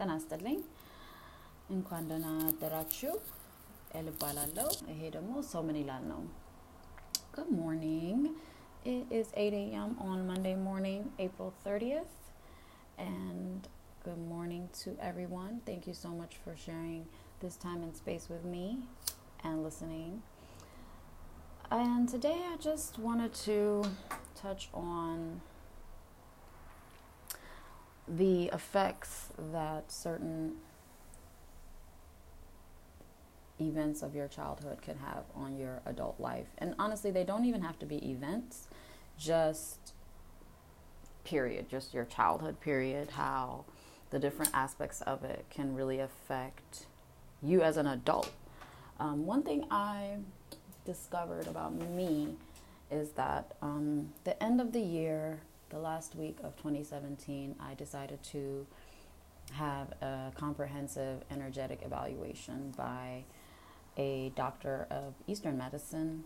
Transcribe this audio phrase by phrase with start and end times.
[0.00, 0.58] ጤና ይስጥልኝ።
[1.70, 3.14] እንኳን ደህና አደራችሁ።
[3.98, 6.22] ኤል እባላለሁ። ይሄ ደግሞ ሰው ምን ይላል ነው።
[7.34, 8.20] Good morning.
[8.86, 9.90] It is 8 a.m.
[10.00, 12.14] on Monday morning, April 30th.
[12.98, 13.60] And
[14.04, 15.60] good morning to everyone.
[15.66, 17.02] Thank you so much for sharing
[17.42, 18.64] this time and space with me
[19.44, 20.12] and listening.
[21.72, 23.58] And today I just wanted to
[24.36, 25.18] touch on
[28.11, 30.53] the effects that certain
[33.59, 36.47] events of your childhood can have on your adult life.
[36.57, 38.67] And honestly, they don't even have to be events,
[39.17, 39.93] just
[41.23, 43.65] period, just your childhood period, how
[44.09, 46.87] the different aspects of it can really affect
[47.41, 48.31] you as an adult.
[48.99, 50.17] Um, one thing I
[50.85, 52.35] discovered about me
[52.91, 55.39] is that um, the end of the year,
[55.71, 58.67] the last week of 2017, I decided to
[59.53, 63.23] have a comprehensive energetic evaluation by
[63.97, 66.25] a doctor of Eastern medicine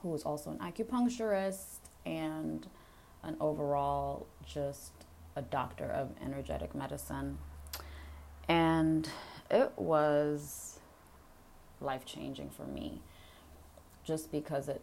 [0.00, 2.66] who was also an acupuncturist and
[3.22, 4.92] an overall just
[5.36, 7.38] a doctor of energetic medicine.
[8.48, 9.08] And
[9.48, 10.80] it was
[11.80, 13.00] life changing for me
[14.04, 14.82] just because it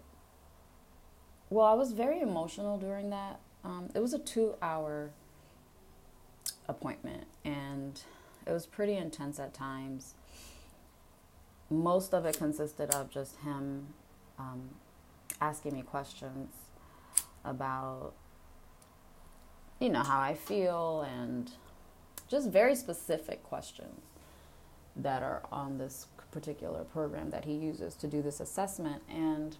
[1.51, 3.39] well, I was very emotional during that.
[3.63, 5.11] Um, it was a two hour
[6.67, 8.01] appointment and
[8.47, 10.15] it was pretty intense at times.
[11.69, 13.87] Most of it consisted of just him
[14.39, 14.69] um,
[15.41, 16.53] asking me questions
[17.43, 18.13] about,
[19.81, 21.51] you know, how I feel and
[22.29, 24.05] just very specific questions
[24.95, 29.03] that are on this particular program that he uses to do this assessment.
[29.09, 29.57] And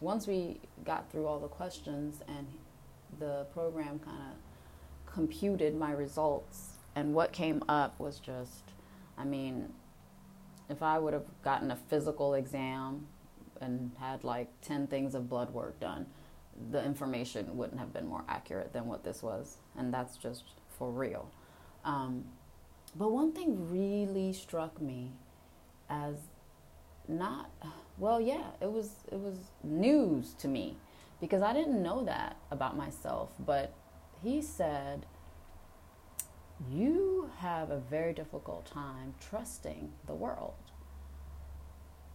[0.00, 2.46] once we got through all the questions and
[3.18, 8.72] the program kind of computed my results, and what came up was just,
[9.16, 9.72] I mean,
[10.68, 13.06] if I would have gotten a physical exam
[13.60, 16.06] and had like 10 things of blood work done,
[16.70, 19.58] the information wouldn't have been more accurate than what this was.
[19.76, 20.44] And that's just
[20.78, 21.30] for real.
[21.84, 22.24] Um,
[22.96, 25.12] but one thing really struck me
[25.88, 26.16] as
[27.08, 27.50] not
[27.98, 30.76] well yeah it was it was news to me
[31.20, 33.72] because i didn't know that about myself but
[34.22, 35.06] he said
[36.70, 40.54] you have a very difficult time trusting the world.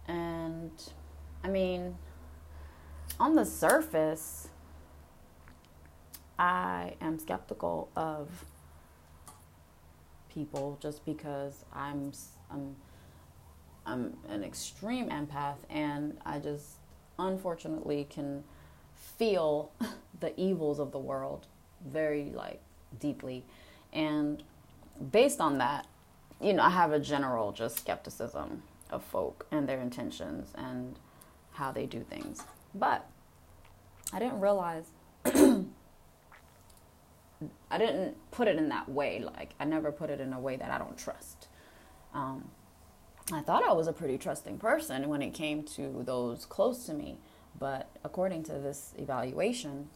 [0.08, 0.72] And
[1.44, 1.96] i mean
[3.20, 4.48] on the surface
[6.38, 8.44] i am skeptical of
[10.32, 12.12] people just because i'm
[12.50, 12.74] i'm
[13.84, 16.76] I'm an extreme empath, and I just
[17.18, 18.44] unfortunately can
[18.94, 19.72] feel
[20.20, 21.46] the evils of the world
[21.86, 22.60] very like
[23.00, 23.44] deeply.
[23.92, 24.42] And
[25.10, 25.86] based on that,
[26.40, 30.98] you know, I have a general just skepticism of folk and their intentions and
[31.52, 32.42] how they do things.
[32.74, 33.06] But
[34.12, 34.86] I didn't realize
[35.24, 35.64] I
[37.78, 39.20] didn't put it in that way.
[39.20, 41.48] Like I never put it in a way that I don't trust.
[42.14, 42.50] Um,
[43.30, 46.94] I thought I was a pretty trusting person when it came to those close to
[46.94, 47.18] me,
[47.58, 49.88] but according to this evaluation,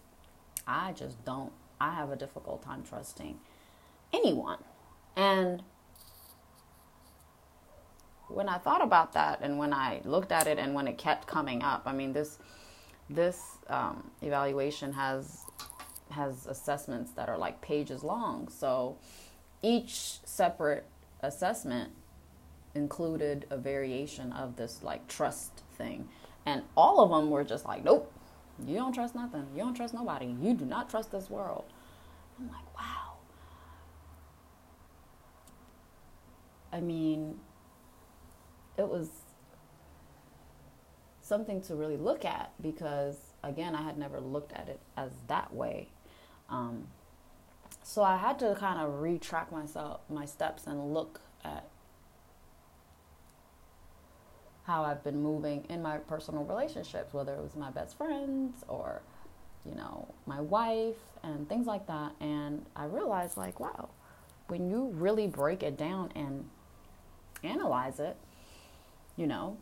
[0.66, 1.52] I just don't.
[1.80, 3.38] I have a difficult time trusting
[4.12, 4.58] anyone.
[5.16, 5.62] And
[8.28, 11.26] when I thought about that and when I looked at it and when it kept
[11.26, 12.38] coming up, I mean this
[13.08, 15.42] this um, evaluation has
[16.10, 18.48] has assessments that are like pages long.
[18.48, 18.98] So
[19.62, 20.86] each separate
[21.20, 21.92] assessment
[22.76, 26.08] included a variation of this like trust thing.
[26.44, 28.12] And all of them were just like, nope,
[28.64, 29.46] you don't trust nothing.
[29.54, 30.26] You don't trust nobody.
[30.26, 31.64] You do not trust this world.
[32.38, 33.14] I'm like, wow.
[36.72, 37.38] I mean,
[38.76, 39.08] it was
[41.20, 45.52] something to really look at because, again, I had never looked at it as that
[45.52, 45.88] way.
[46.48, 46.88] Um,
[47.82, 51.68] so I had to kind of retrack myself, my steps, and look at
[54.66, 59.00] how I've been moving in my personal relationships, whether it was my best friends or,
[59.64, 62.12] you know, my wife and things like that.
[62.20, 63.88] And I realized, like, wow,
[64.48, 66.48] when you really break it down and
[67.44, 68.16] analyze it,
[69.16, 69.56] you know,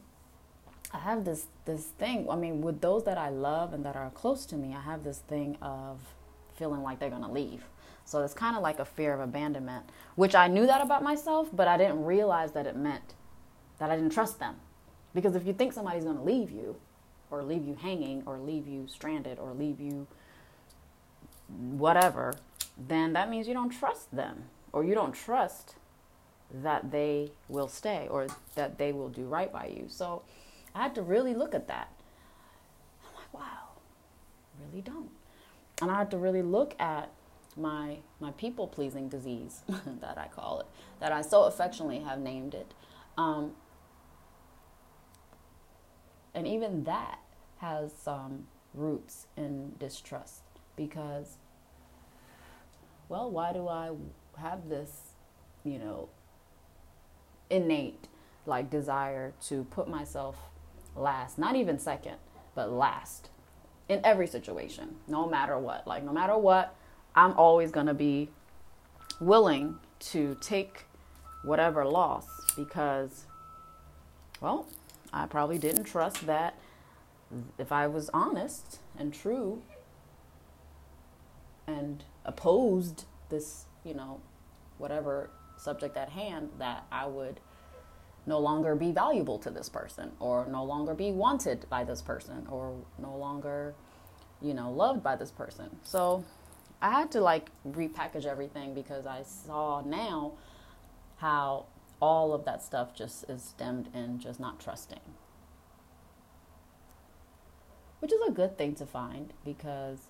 [0.92, 2.26] I have this this thing.
[2.30, 5.04] I mean, with those that I love and that are close to me, I have
[5.04, 6.00] this thing of
[6.56, 7.64] feeling like they're gonna leave.
[8.06, 11.48] So it's kind of like a fear of abandonment, which I knew that about myself,
[11.52, 13.14] but I didn't realize that it meant
[13.78, 14.56] that I didn't trust them.
[15.14, 16.76] Because if you think somebody's going to leave you,
[17.30, 20.06] or leave you hanging, or leave you stranded, or leave you
[21.48, 22.34] whatever,
[22.76, 24.44] then that means you don't trust them.
[24.72, 25.76] or you don't trust
[26.52, 28.26] that they will stay or
[28.56, 29.86] that they will do right by you.
[29.88, 30.22] So
[30.74, 31.88] I had to really look at that.
[33.06, 33.68] I'm like, wow,
[34.66, 35.10] really don't.
[35.80, 37.10] And I had to really look at
[37.56, 39.62] my my people pleasing disease
[40.00, 40.66] that I call it,
[41.00, 42.74] that I so affectionately have named it.
[43.16, 43.52] Um,
[46.34, 47.20] and even that
[47.58, 50.42] has some roots in distrust
[50.76, 51.36] because,
[53.08, 53.90] well, why do I
[54.38, 55.14] have this,
[55.64, 56.08] you know,
[57.50, 58.08] innate
[58.46, 60.36] like desire to put myself
[60.96, 62.16] last, not even second,
[62.54, 63.30] but last
[63.88, 65.86] in every situation, no matter what.
[65.86, 66.74] Like, no matter what,
[67.14, 68.30] I'm always going to be
[69.20, 70.84] willing to take
[71.44, 72.26] whatever loss
[72.56, 73.26] because,
[74.40, 74.66] well,
[75.14, 76.58] I probably didn't trust that
[77.56, 79.62] if I was honest and true
[81.68, 84.20] and opposed this, you know,
[84.76, 87.38] whatever subject at hand, that I would
[88.26, 92.46] no longer be valuable to this person or no longer be wanted by this person
[92.50, 93.74] or no longer,
[94.42, 95.70] you know, loved by this person.
[95.84, 96.24] So
[96.82, 100.32] I had to like repackage everything because I saw now
[101.16, 101.66] how
[102.00, 105.00] all of that stuff just is stemmed in just not trusting.
[108.00, 110.08] Which is a good thing to find because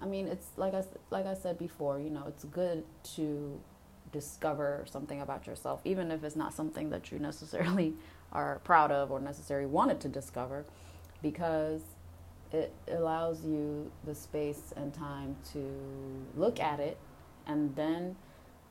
[0.00, 3.60] I mean, it's like I like I said before, you know, it's good to
[4.10, 7.94] discover something about yourself, even if it's not something that you necessarily
[8.32, 10.64] are proud of or necessarily wanted to discover,
[11.22, 11.82] because
[12.52, 15.64] it allows you the space and time to
[16.36, 16.98] look at it
[17.46, 18.16] and then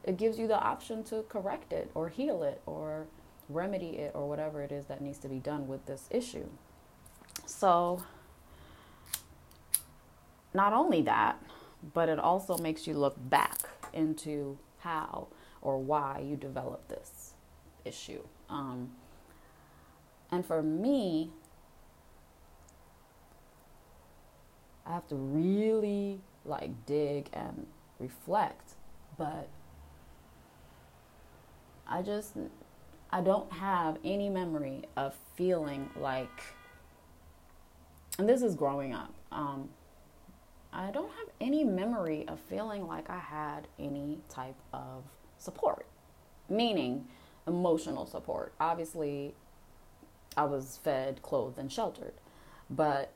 [0.04, 3.08] it gives you the option to correct it or heal it or
[3.50, 6.48] remedy it or whatever it is that needs to be done with this issue.
[7.46, 8.04] So,
[10.54, 11.42] not only that,
[11.94, 13.58] but it also makes you look back
[13.94, 15.28] into how
[15.62, 17.34] or why you developed this
[17.86, 18.22] issue.
[18.50, 18.92] Um,
[20.32, 21.32] and for me,
[24.86, 27.68] I have to really like dig and
[28.00, 28.74] reflect,
[29.18, 29.48] but
[31.92, 32.36] I just
[33.12, 36.30] I don't have any memory of feeling like
[38.18, 39.14] and this is growing up.
[39.32, 39.70] Um,
[40.74, 45.04] I don't have any memory of feeling like I had any type of
[45.38, 45.86] support,
[46.50, 47.08] meaning
[47.48, 48.54] emotional support.
[48.60, 49.34] Obviously,
[50.38, 52.14] I was fed, clothed, and sheltered.
[52.70, 53.12] But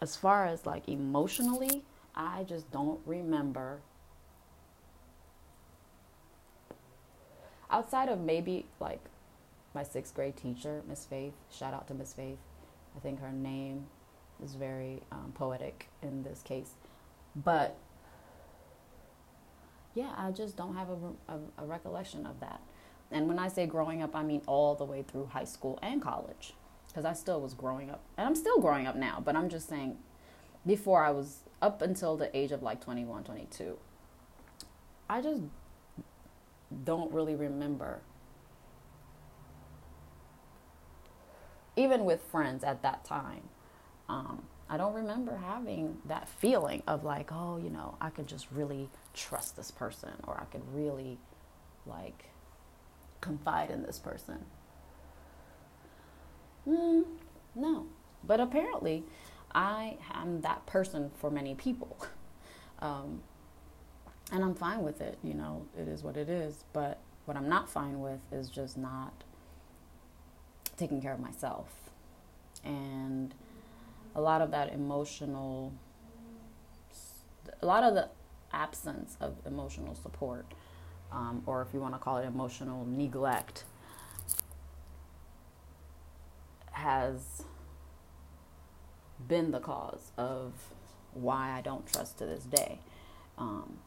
[0.00, 1.82] as far as like emotionally,
[2.14, 3.80] I just don't remember.
[7.70, 9.00] Outside of maybe like
[9.74, 12.38] my sixth grade teacher, Miss Faith, shout out to Miss Faith.
[12.96, 13.86] I think her name
[14.42, 16.70] is very um, poetic in this case.
[17.34, 17.76] But
[19.94, 22.60] yeah, I just don't have a, a, a recollection of that.
[23.10, 26.02] And when I say growing up, I mean all the way through high school and
[26.02, 26.54] college
[26.88, 28.00] because I still was growing up.
[28.16, 29.98] And I'm still growing up now, but I'm just saying
[30.66, 33.76] before I was up until the age of like 21, 22,
[35.08, 35.42] I just
[36.84, 38.00] don't really remember.
[41.76, 43.42] Even with friends at that time,
[44.08, 48.46] um, I don't remember having that feeling of like, oh, you know, I could just
[48.50, 51.18] really trust this person or I could really
[51.86, 52.30] like
[53.20, 54.44] confide in this person.
[56.66, 57.04] Mm,
[57.54, 57.86] no.
[58.24, 59.04] But apparently,
[59.54, 61.96] I am that person for many people.
[62.78, 63.22] Um,
[64.32, 65.18] and I'm fine with it.
[65.22, 66.64] You know, it is what it is.
[66.72, 69.12] But what I'm not fine with is just not
[70.76, 71.68] taking care of myself.
[72.64, 73.34] And
[74.14, 75.72] a lot of that emotional,
[77.62, 78.08] a lot of the
[78.52, 80.46] absence of emotional support,
[81.12, 83.64] um, or if you want to call it emotional neglect,
[86.72, 87.44] has
[89.26, 90.52] been the cause of
[91.14, 92.80] why I don't trust to this day.
[93.38, 93.78] Um,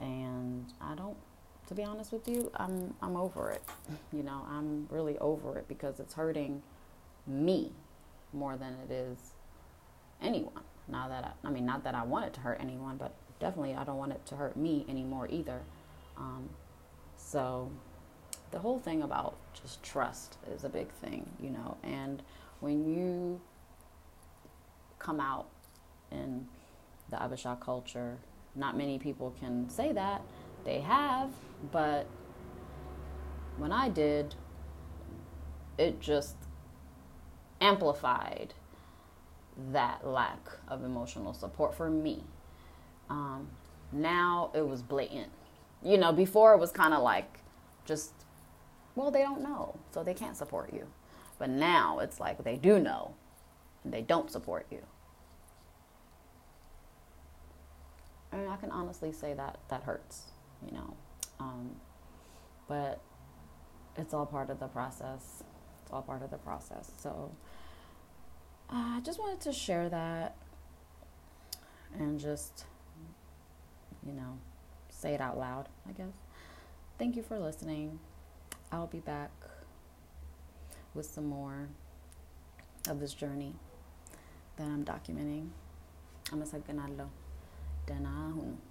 [0.00, 1.16] and I don't,
[1.68, 3.62] to be honest with you, I'm I'm over it.
[4.12, 6.62] You know, I'm really over it because it's hurting
[7.26, 7.72] me
[8.32, 9.18] more than it is
[10.22, 10.62] anyone.
[10.88, 13.74] Now that I, I mean, not that I want it to hurt anyone, but definitely
[13.74, 15.60] I don't want it to hurt me anymore either.
[16.16, 16.48] Um,
[17.16, 17.70] so
[18.50, 21.76] the whole thing about just trust is a big thing, you know.
[21.82, 22.22] And
[22.60, 23.40] when you
[24.98, 25.48] come out
[26.10, 26.46] in
[27.10, 28.18] the Habesha culture,
[28.58, 30.22] not many people can say that.
[30.64, 31.30] They have,
[31.72, 32.06] but
[33.56, 34.34] when I did,
[35.78, 36.36] it just
[37.60, 38.54] amplified
[39.72, 42.24] that lack of emotional support for me.
[43.08, 43.48] Um,
[43.92, 45.30] now it was blatant.
[45.82, 47.38] You know, before it was kind of like
[47.84, 48.12] just,
[48.94, 50.86] well, they don't know, so they can't support you.
[51.38, 53.14] But now it's like they do know,
[53.84, 54.82] and they don't support you.
[58.38, 60.30] And I can honestly say that that hurts,
[60.64, 60.96] you know.
[61.40, 61.76] Um,
[62.68, 63.00] but
[63.96, 65.42] it's all part of the process.
[65.82, 66.92] It's all part of the process.
[66.98, 67.32] So
[68.70, 70.36] uh, I just wanted to share that
[71.98, 72.64] and just,
[74.06, 74.38] you know,
[74.88, 76.14] say it out loud, I guess.
[76.98, 77.98] Thank you for listening.
[78.70, 79.30] I'll be back
[80.94, 81.68] with some more
[82.88, 83.54] of this journey
[84.56, 85.48] that I'm documenting.
[86.30, 86.46] I'm a
[87.88, 88.67] جدا.